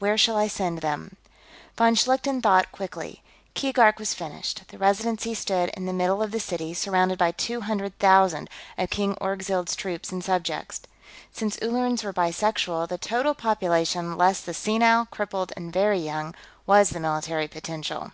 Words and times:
Where 0.00 0.18
shall 0.18 0.36
I 0.36 0.48
send 0.48 0.80
them?" 0.80 1.14
Von 1.76 1.94
Schlichten 1.94 2.42
thought 2.42 2.72
quickly. 2.72 3.22
Keegark 3.54 4.00
was 4.00 4.12
finished; 4.12 4.64
the 4.66 4.76
Residency 4.76 5.34
stood 5.34 5.68
in 5.76 5.86
the 5.86 5.92
middle 5.92 6.20
of 6.20 6.32
the 6.32 6.40
city, 6.40 6.74
surrounded 6.74 7.16
by 7.16 7.30
two 7.30 7.60
hundred 7.60 7.96
thousand 8.00 8.50
of 8.76 8.90
King 8.90 9.14
Orgzild's 9.20 9.76
troops 9.76 10.10
and 10.10 10.24
subjects. 10.24 10.80
Since 11.32 11.58
Ullerans 11.58 12.02
were 12.02 12.12
bisexual, 12.12 12.88
the 12.88 12.98
total 12.98 13.34
population, 13.34 14.16
less 14.16 14.40
the 14.40 14.52
senile, 14.52 15.06
crippled, 15.12 15.52
and 15.56 15.72
very 15.72 16.00
young, 16.00 16.34
was 16.66 16.90
the 16.90 16.98
military 16.98 17.46
potential. 17.46 18.10